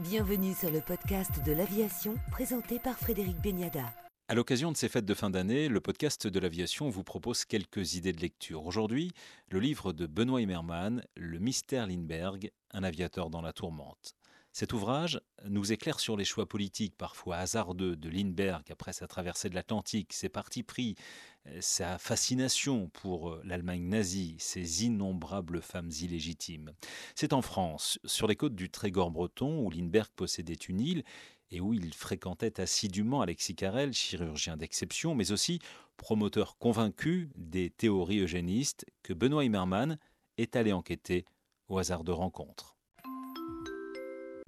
[0.00, 3.94] Bienvenue sur le podcast de l'aviation présenté par Frédéric Beniada.
[4.28, 7.94] À l'occasion de ces fêtes de fin d'année, le podcast de l'aviation vous propose quelques
[7.94, 8.66] idées de lecture.
[8.66, 9.12] Aujourd'hui,
[9.48, 14.14] le livre de Benoît Immermann, Le mystère Lindbergh, un aviateur dans la tourmente.
[14.58, 19.50] Cet ouvrage nous éclaire sur les choix politiques parfois hasardeux de Lindbergh après sa traversée
[19.50, 20.94] de l'Atlantique, ses partis pris,
[21.44, 26.72] euh, sa fascination pour euh, l'Allemagne nazie, ses innombrables femmes illégitimes.
[27.14, 31.04] C'est en France, sur les côtes du Trégor breton, où Lindbergh possédait une île
[31.50, 35.58] et où il fréquentait assidûment Alexis Carrel, chirurgien d'exception, mais aussi
[35.98, 39.98] promoteur convaincu des théories eugénistes que Benoît Immermann
[40.38, 41.26] est allé enquêter
[41.68, 42.75] au hasard de rencontres.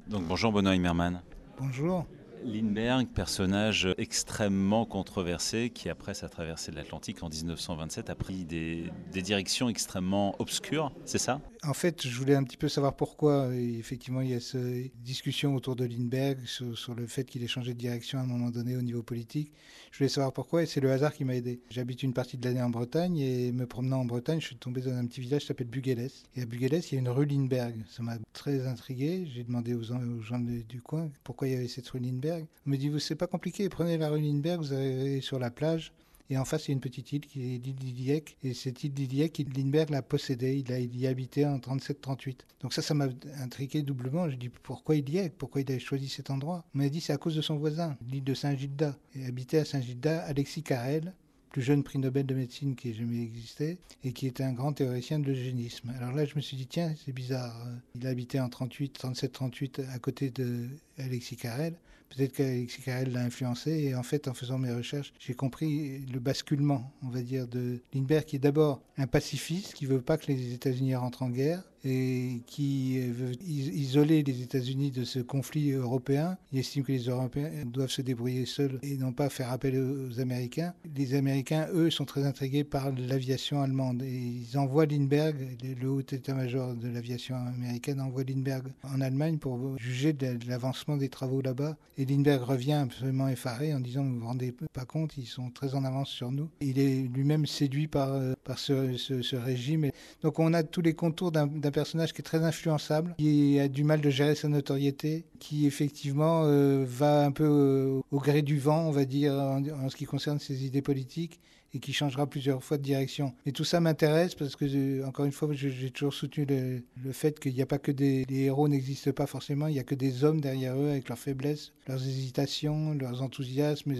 [0.08, 1.20] Donc bonjour Benoît Immermann.
[1.58, 2.06] Bonjour.
[2.44, 8.90] Lindbergh, personnage extrêmement controversé qui, après sa traversée de l'Atlantique en 1927, a pris des,
[9.12, 11.40] directions extrêmement obscures, c'est ça?
[11.64, 13.54] En fait, je voulais un petit peu savoir pourquoi.
[13.54, 17.74] effectivement, il y a cette discussion autour de Lindbergh sur, le fait qu'il ait changé
[17.74, 19.52] de direction à un moment donné au niveau politique.
[19.90, 21.60] Je voulais savoir pourquoi et c'est le hasard qui m'a aidé.
[21.70, 24.80] J'habite une partie de l'année en Bretagne et me promenant en Bretagne, je suis tombé
[24.80, 26.10] dans un petit village qui s'appelle Bugueles.
[26.36, 27.84] Et à Bugueles, il y a une rue Lindbergh.
[27.88, 29.28] Ça m'a très intrigué.
[29.34, 32.27] J'ai demandé aux, aux gens du coin pourquoi il y avait cette rue Lindbergh.
[32.32, 35.92] On me dit, c'est pas compliqué, prenez la rue Lindbergh, vous arrivez sur la plage.
[36.30, 38.36] Et en face, il y a une petite île qui est l'île d'Iliec.
[38.42, 40.58] Et cette île d'Iliec, Lindbergh l'a possédée.
[40.58, 42.40] Il, a, y habitait en 37-38.
[42.60, 43.08] Donc ça, ça m'a
[43.40, 44.28] intrigué doublement.
[44.28, 46.64] Je dis pourquoi Iliec Pourquoi il a choisi cet endroit?
[46.74, 48.96] On m'a dit c'est à cause de son voisin, l'île de Saint-Gilda.
[49.14, 51.14] Et habitait à Saint-Gilda Alexis Carrel,
[51.50, 54.74] plus jeune prix Nobel de médecine qui ait jamais existé, et qui était un grand
[54.74, 55.90] théoricien de l'eugénisme.
[55.96, 57.56] Alors là, je me suis dit, tiens, c'est bizarre.
[57.94, 60.68] Il habitait en 38, 37-38 à côté de
[60.98, 61.74] Alexis Carrel.
[62.16, 63.70] Peut-être qu'Alexis Carrel l'a influencé.
[63.70, 67.80] Et en fait, en faisant mes recherches, j'ai compris le basculement, on va dire, de
[67.94, 71.62] Lindbergh, qui est d'abord un pacifiste, qui veut pas que les États-Unis rentrent en guerre
[71.84, 76.36] et qui veut isoler les États-Unis de ce conflit européen.
[76.52, 80.20] Il estime que les Européens doivent se débrouiller seuls et non pas faire appel aux
[80.20, 80.74] Américains.
[80.96, 86.00] Les Américains, eux, sont très intrigués par l'aviation allemande et ils envoient Lindbergh, le haut
[86.00, 91.76] état-major de l'aviation américaine envoie Lindbergh en Allemagne pour juger de l'avancement des travaux là-bas.
[91.96, 95.50] Et Lindbergh revient absolument effaré en disant, vous ne vous rendez pas compte, ils sont
[95.50, 96.48] très en avance sur nous.
[96.60, 99.90] Il est lui-même séduit par, euh, par ce, ce, régime.
[100.22, 103.84] Donc on a tous les contours d'un personnage qui est très influençable, qui a du
[103.84, 108.58] mal de gérer sa notoriété, qui effectivement euh, va un peu euh, au gré du
[108.58, 111.40] vent, on va dire, en, ce qui concerne ses idées politiques
[111.74, 113.34] et qui changera plusieurs fois de direction.
[113.44, 117.38] Et tout ça m'intéresse parce que, euh, encore une fois, j'ai toujours soutenu le, fait
[117.38, 120.24] qu'il n'y a pas que des héros n'existent pas forcément, il n'y a que des
[120.24, 123.94] hommes derrière eux avec leurs faiblesses, leurs hésitations, leurs enthousiasmes,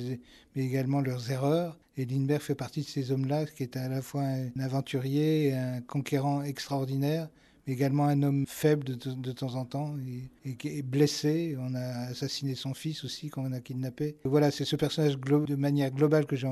[0.54, 1.78] mais également leurs erreurs.
[1.96, 5.54] Et Lindbergh fait partie de ces hommes-là, qui est à la fois un aventurier et
[5.54, 7.28] un conquérant extraordinaire,
[7.66, 9.94] également un homme faible de, temps en temps
[10.56, 11.56] qui est blessé.
[11.59, 14.16] On a assassiné son fils aussi qu'on a kidnappé.
[14.25, 16.48] Voilà, c'est ce personnage de manière globale que j'ai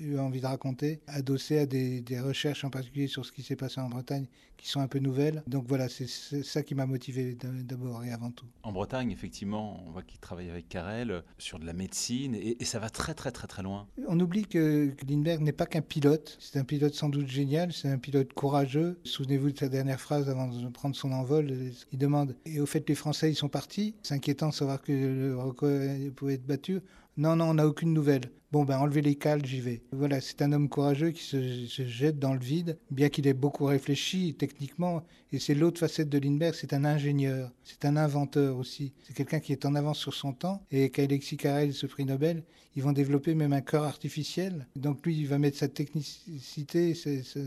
[0.00, 3.80] eu envie de raconter, adossé à des, recherches en particulier sur ce qui s'est passé
[3.80, 5.42] en Bretagne qui sont un peu nouvelles.
[5.46, 8.46] Donc voilà, c'est ça qui m'a motivé d'abord et avant tout.
[8.62, 12.78] En Bretagne, effectivement, on voit qu'il travaille avec Carrel sur de la médecine et, ça
[12.78, 13.86] va très très très très loin.
[14.08, 16.38] On oublie que, que Lindbergh n'est pas qu'un pilote.
[16.40, 18.98] C'est un pilote sans doute génial, c'est un pilote courageux.
[19.04, 21.52] Souvenez-vous de sa dernière phrase avant de prendre son envol.
[21.92, 24.92] Il demande Et au fait, les Français, ils sont partis C'est inquiétant de savoir que
[24.92, 25.70] le record
[26.14, 26.80] pouvait être battu.
[27.16, 28.30] Non, non, on n'a aucune nouvelle.
[28.50, 29.82] Bon, ben, enlevez les cales, j'y vais.
[29.90, 33.64] Voilà, c'est un homme courageux qui se, jette dans le vide, bien qu'il ait beaucoup
[33.64, 35.02] réfléchi techniquement.
[35.32, 38.92] Et c'est l'autre facette de Lindbergh, c'est un ingénieur, c'est un inventeur aussi.
[39.02, 40.62] C'est quelqu'un qui est en avance sur son temps.
[40.70, 42.44] Et qu'Alexis Carrel, ce prix Nobel,
[42.76, 44.66] ils vont développer même un cœur artificiel.
[44.76, 46.94] Donc lui, il va mettre sa technicité,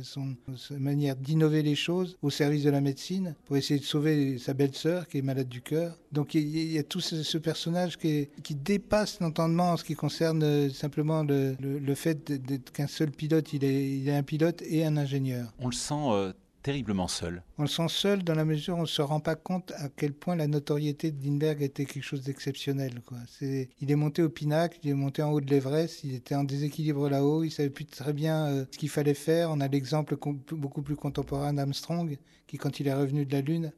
[0.04, 4.38] son, sa manière d'innover les choses au service de la médecine pour essayer de sauver
[4.40, 5.98] sa belle-sœur qui est malade du cœur.
[6.12, 10.44] Donc il y, a tout ce, personnage qui, qui dépasse l'entendement en ce qui concerne
[10.44, 13.54] euh, simplement le, le, fait d'être qu'un seul pilote.
[13.54, 15.54] Il est, il est un pilote et un ingénieur.
[15.60, 16.34] On le sent euh,
[16.68, 17.44] terriblement seul.
[17.58, 19.88] On le sent seul dans la mesure où on ne se rend pas compte à
[19.88, 23.02] quel point la notoriété de Lindbergh était quelque chose d'exceptionnel.
[23.42, 26.44] Il est monté au pinacle, il est monté en haut de l'Everest, il était en
[26.44, 29.50] déséquilibre là-haut, il savait plus très bien euh, ce qu'il fallait faire.
[29.50, 30.18] On a l'exemple
[30.52, 32.18] beaucoup plus contemporain d'Armstrong,
[32.48, 33.72] qui quand il est revenu de la Lune,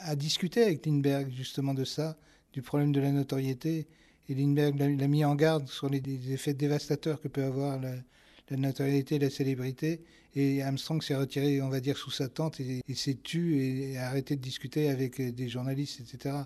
[0.00, 2.16] a discuté avec Lindbergh justement de ça,
[2.52, 3.86] du problème de la notoriété.
[4.28, 6.02] Et Lindbergh l'a mis en garde sur les,
[6.32, 7.94] effets dévastateurs que peut avoir la,
[8.50, 10.00] la notoriété et la célébrité.
[10.34, 14.06] Et Armstrong s'est retiré, on va dire, sous sa tente et, s'est tu et a
[14.06, 16.36] arrêté de discuter avec des journalistes, etc.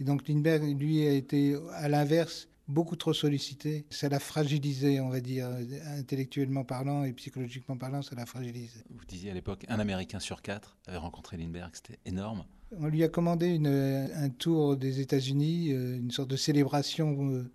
[0.00, 3.86] Et donc Lindbergh, lui, a été à l'inverse beaucoup trop sollicité.
[3.90, 5.48] Ça l'a fragilisé, on va dire,
[5.96, 8.80] intellectuellement parlant et psychologiquement parlant, ça l'a fragilisé.
[8.90, 12.44] Vous disiez à l'époque, un Américain sur quatre avait rencontré Lindbergh, c'était énorme.
[12.78, 17.48] On lui a commandé une, un tour des États-Unis, une sorte de célébration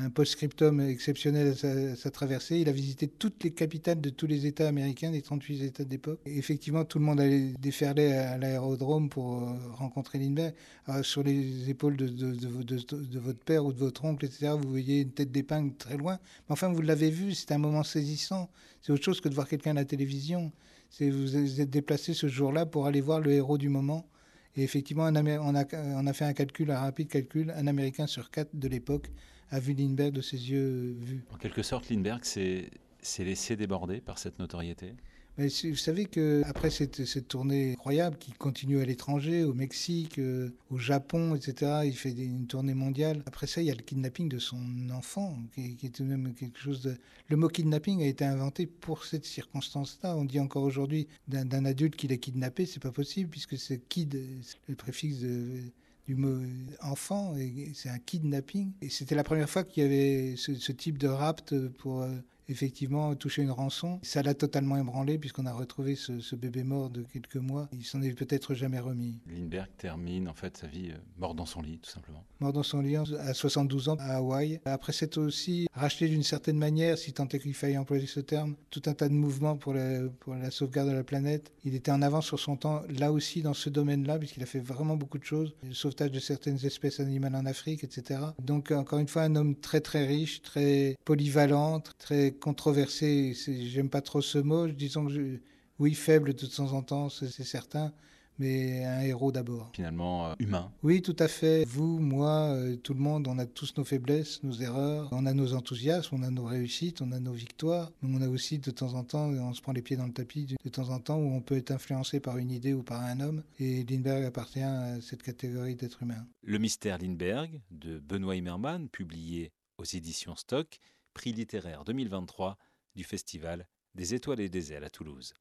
[0.00, 2.58] un post-scriptum exceptionnel à sa, traversée.
[2.58, 6.20] Il a visité toutes les capitales de tous les États américains, des 38 États d'époque.
[6.26, 10.54] Effectivement, tout le monde allait déferler à l'aérodrome pour euh, rencontrer Lindbergh.
[11.02, 15.10] sur les épaules de, de, votre père ou de votre oncle, etc., vous voyez une
[15.10, 16.18] tête d'épingle très loin.
[16.48, 18.50] Mais enfin, vous l'avez vu, c'est un moment saisissant.
[18.82, 20.52] C'est autre chose que de voir quelqu'un à la télévision.
[21.00, 24.08] Vous êtes déplacé ce jour-là pour aller voir le héros du moment.
[24.56, 28.30] Et effectivement, on a, on a fait un calcul, un rapide calcul, un Américain sur
[28.30, 29.10] quatre de l'époque
[29.50, 31.24] a vu Lindbergh de ses yeux vus.
[31.32, 32.70] En quelque sorte, Lindbergh s'est
[33.18, 34.94] laissé déborder par cette notoriété
[35.38, 40.50] mais vous savez qu'après cette, cette tournée incroyable qui continue à l'étranger, au Mexique, euh,
[40.68, 43.22] au Japon, etc., il fait une tournée mondiale.
[43.24, 44.58] Après ça, il y a le kidnapping de son
[44.90, 46.96] enfant, qui, qui est tout de même quelque chose de...
[47.28, 50.16] Le mot kidnapping a été inventé pour cette circonstance-là.
[50.16, 54.20] On dit encore aujourd'hui d'un adulte qui l'a kidnappé, c'est pas possible, puisque c'est kid,
[54.66, 55.62] le préfixe de
[56.08, 56.40] du mot
[56.80, 57.34] enfant,
[57.74, 58.72] c'est un kidnapping.
[58.80, 62.08] Et c'était la première fois qu'il y avait ce, ce, type de rapt pour euh,
[62.48, 64.00] effectivement touché une rançon.
[64.02, 67.68] Ça l'a totalement ébranlé puisqu'on a retrouvé ce, bébé mort de quelques mois.
[67.72, 69.18] Il s'en est peut-être jamais remis.
[69.26, 72.24] Lindbergh termine en fait sa vie euh, mort dans son lit, tout simplement.
[72.40, 74.60] Mort dans son lit à 72 ans à Hawaï.
[74.64, 78.54] Après s'être aussi racheté d'une certaine manière, si tant est qu'il faille employer ce terme,
[78.70, 81.52] tout un tas de mouvements pour la, pour la sauvegarde de la planète.
[81.64, 84.60] Il était en avance sur son temps, là aussi dans ce domaine-là, puisqu'il a fait
[84.60, 85.54] vraiment beaucoup de choses.
[85.62, 88.20] Le sauvetage de certaines espèces animales en Afrique, etc.
[88.40, 93.34] Donc encore une fois, un homme très très riche, très polyvalent, très controversé,
[93.68, 95.40] j'aime pas trop ce mot, disons que
[95.78, 97.92] oui, faible de temps en temps, c'est certain,
[98.38, 99.70] mais un héros d'abord.
[99.74, 100.72] Finalement, euh, humain.
[100.82, 101.64] Oui, tout à fait.
[101.66, 105.34] Vous, moi, euh, tout le monde, on a tous nos faiblesses, nos erreurs, on a
[105.34, 108.70] nos enthousiasmes, on a nos réussites, on a nos victoires, mais on a aussi de
[108.70, 111.18] temps en temps, on se prend les pieds dans le tapis, de temps en temps
[111.18, 114.60] où on peut être influencé par une idée ou par un homme, et Lindbergh appartient
[114.62, 116.26] à cette catégorie d'être humain.
[116.42, 120.80] Le mystère Lindbergh de Benoît Immermann, publié aux éditions Stock,
[121.14, 122.58] prix littéraire 2023
[122.94, 125.34] du Festival des Étoiles et des Ailes à Toulouse.